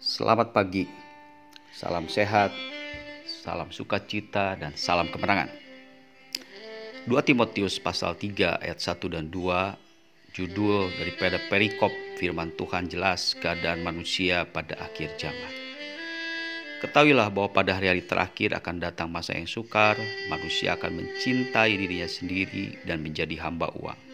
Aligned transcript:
Selamat 0.00 0.56
pagi, 0.56 0.88
salam 1.76 2.08
sehat, 2.08 2.56
salam 3.28 3.68
sukacita, 3.68 4.56
dan 4.56 4.72
salam 4.72 5.12
kemenangan. 5.12 5.52
2 7.04 7.12
Timotius 7.20 7.76
pasal 7.76 8.16
3 8.16 8.64
ayat 8.64 8.80
1 8.80 8.96
dan 9.12 9.28
2 9.28 10.32
judul 10.32 10.88
daripada 10.96 11.36
perikop 11.52 11.92
firman 12.16 12.48
Tuhan 12.56 12.88
jelas 12.88 13.36
keadaan 13.44 13.84
manusia 13.84 14.48
pada 14.48 14.80
akhir 14.80 15.20
zaman. 15.20 15.52
Ketahuilah 16.80 17.28
bahwa 17.28 17.52
pada 17.52 17.76
hari-hari 17.76 18.00
terakhir 18.00 18.56
akan 18.56 18.80
datang 18.80 19.12
masa 19.12 19.36
yang 19.36 19.44
sukar, 19.44 20.00
manusia 20.32 20.80
akan 20.80 20.96
mencintai 20.96 21.76
dirinya 21.76 22.08
sendiri 22.08 22.88
dan 22.88 23.04
menjadi 23.04 23.36
hamba 23.44 23.68
uang. 23.76 24.09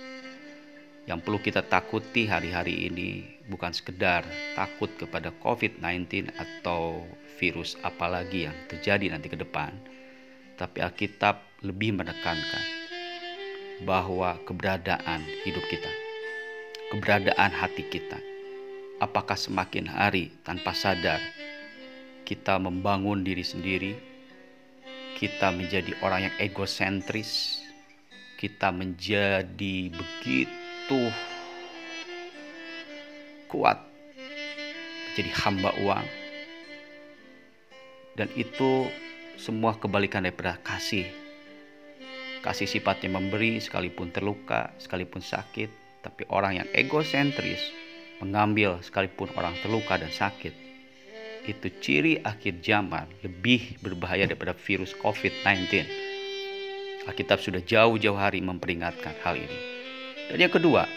Yang 1.07 1.23
perlu 1.23 1.38
kita 1.38 1.62
takuti 1.62 2.27
hari-hari 2.27 2.91
ini 2.91 3.39
bukan 3.46 3.70
sekedar 3.70 4.27
takut 4.59 4.91
kepada 4.98 5.30
COVID-19 5.39 6.34
atau 6.34 7.07
virus 7.39 7.79
apalagi 7.86 8.50
yang 8.50 8.57
terjadi 8.67 9.14
nanti 9.14 9.31
ke 9.31 9.39
depan, 9.39 9.71
tapi 10.58 10.82
Alkitab 10.82 11.62
lebih 11.62 11.95
menekankan 11.95 12.64
bahwa 13.86 14.34
keberadaan 14.50 15.22
hidup 15.46 15.62
kita, 15.71 15.93
keberadaan 16.90 17.54
hati 17.54 17.86
kita, 17.86 18.18
apakah 18.98 19.39
semakin 19.39 19.86
hari 19.86 20.34
tanpa 20.43 20.75
sadar 20.75 21.23
kita 22.26 22.59
membangun 22.59 23.23
diri 23.23 23.46
sendiri, 23.46 23.95
kita 25.23 25.54
menjadi 25.54 25.95
orang 26.03 26.26
yang 26.26 26.34
egosentris, 26.43 27.62
kita 28.43 28.75
menjadi 28.75 29.95
begitu 29.95 30.65
kuat, 33.50 33.78
menjadi 35.11 35.31
hamba 35.42 35.75
uang, 35.83 36.06
dan 38.14 38.31
itu 38.39 38.86
semua 39.34 39.75
kebalikan 39.77 40.23
daripada 40.23 40.57
kasih. 40.62 41.11
Kasih 42.47 42.70
sifatnya 42.70 43.19
memberi 43.19 43.59
sekalipun 43.59 44.14
terluka, 44.14 44.70
sekalipun 44.79 45.19
sakit, 45.19 45.69
tapi 46.07 46.23
orang 46.31 46.62
yang 46.62 46.69
egosentris 46.70 47.61
mengambil 48.23 48.79
sekalipun 48.81 49.29
orang 49.34 49.59
terluka 49.61 49.98
dan 49.98 50.14
sakit 50.14 50.67
itu 51.47 51.70
ciri 51.79 52.19
akhir 52.27 52.59
zaman 52.59 53.07
lebih 53.23 53.79
berbahaya 53.79 54.27
daripada 54.27 54.51
virus 54.55 54.91
COVID-19. 54.98 55.87
Alkitab 57.07 57.39
sudah 57.39 57.62
jauh-jauh 57.62 58.19
hari 58.19 58.42
memperingatkan 58.42 59.14
hal 59.23 59.39
ini. 59.39 59.76
Dan 60.27 60.43
yang 60.43 60.51
kedua, 60.51 60.91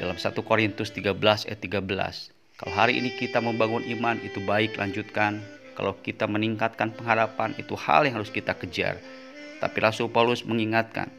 dalam 0.00 0.16
1 0.16 0.32
Korintus 0.40 0.88
13 0.96 1.48
ayat 1.48 1.60
13, 1.60 2.32
kalau 2.56 2.72
hari 2.72 2.96
ini 2.96 3.12
kita 3.12 3.42
membangun 3.44 3.84
iman 3.98 4.16
itu 4.24 4.40
baik 4.40 4.80
lanjutkan, 4.80 5.44
kalau 5.76 5.96
kita 6.00 6.24
meningkatkan 6.24 6.92
pengharapan 6.92 7.52
itu 7.60 7.76
hal 7.76 8.08
yang 8.08 8.20
harus 8.20 8.32
kita 8.32 8.56
kejar. 8.56 8.96
Tapi 9.60 9.76
Rasul 9.78 10.08
Paulus 10.08 10.44
mengingatkan, 10.44 11.12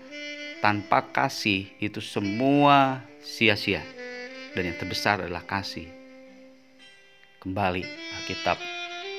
tanpa 0.66 1.06
kasih 1.06 1.70
itu 1.78 2.02
semua 2.02 3.06
sia-sia. 3.22 3.86
Dan 4.54 4.70
yang 4.70 4.78
terbesar 4.78 5.18
adalah 5.18 5.42
kasih 5.50 5.90
Kembali 7.44 7.84
Alkitab 8.24 8.56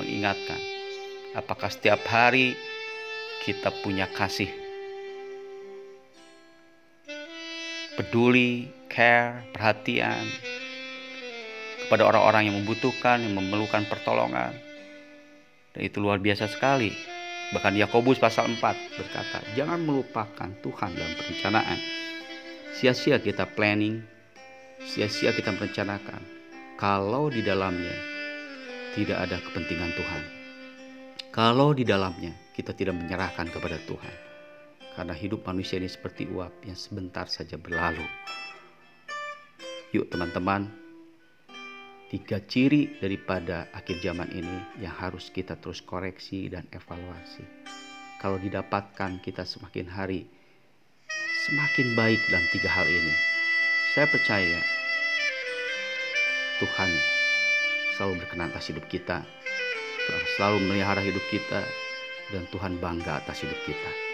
mengingatkan, 0.01 0.57
apakah 1.37 1.69
setiap 1.69 2.01
hari 2.09 2.57
kita 3.45 3.69
punya 3.85 4.09
kasih 4.09 4.64
peduli, 7.95 8.69
care, 8.91 9.47
perhatian 9.55 10.27
kepada 11.87 12.09
orang-orang 12.09 12.51
yang 12.51 12.57
membutuhkan, 12.63 13.23
yang 13.23 13.35
memerlukan 13.37 13.85
pertolongan. 13.87 14.55
Dan 15.75 15.81
itu 15.85 15.99
luar 16.01 16.19
biasa 16.19 16.49
sekali. 16.49 16.91
Bahkan 17.53 17.77
Yakobus 17.77 18.19
pasal 18.19 18.51
4 18.51 18.59
berkata, 18.99 19.39
jangan 19.55 19.79
melupakan 19.85 20.51
Tuhan 20.65 20.91
dalam 20.97 21.13
perencanaan. 21.15 21.79
Sia-sia 22.75 23.23
kita 23.23 23.47
planning, 23.47 24.03
sia-sia 24.83 25.31
kita 25.31 25.55
merencanakan. 25.55 26.23
Kalau 26.75 27.31
di 27.31 27.45
dalamnya 27.45 27.95
tidak 28.99 29.19
ada 29.29 29.39
kepentingan 29.39 29.93
Tuhan. 29.95 30.23
Kalau 31.31 31.71
di 31.75 31.87
dalamnya 31.87 32.35
kita 32.55 32.75
tidak 32.75 32.99
menyerahkan 32.99 33.51
kepada 33.51 33.79
Tuhan. 33.87 34.34
Karena 34.95 35.11
hidup 35.11 35.43
manusia 35.43 35.83
ini 35.83 35.91
seperti 35.91 36.31
uap 36.31 36.63
yang 36.63 36.79
sebentar 36.79 37.27
saja 37.27 37.59
berlalu. 37.59 38.07
Yuk 39.91 40.07
teman-teman, 40.11 40.71
tiga 42.15 42.39
ciri 42.47 42.99
daripada 43.03 43.67
akhir 43.75 43.99
zaman 43.99 44.31
ini 44.31 44.59
yang 44.79 44.95
harus 44.95 45.35
kita 45.35 45.59
terus 45.59 45.83
koreksi 45.83 46.47
dan 46.47 46.67
evaluasi. 46.71 47.43
Kalau 48.23 48.39
didapatkan 48.39 49.19
kita 49.19 49.43
semakin 49.43 49.91
hari 49.91 50.31
semakin 51.45 51.93
baik 51.93 52.21
dalam 52.33 52.47
tiga 52.55 52.71
hal 52.73 52.89
ini. 52.89 53.15
Saya 53.93 54.09
percaya 54.09 54.59
Tuhan 56.63 56.91
selalu 57.99 58.25
berkenan 58.25 58.49
atas 58.55 58.73
hidup 58.73 58.87
kita. 58.89 59.21
Tuhan 60.09 60.25
selalu 60.39 60.59
melihara 60.71 61.03
hidup 61.05 61.23
kita 61.29 61.61
dan 62.33 62.49
Tuhan 62.49 62.81
bangga 62.81 63.21
atas 63.21 63.45
hidup 63.45 63.61
kita. 63.69 64.14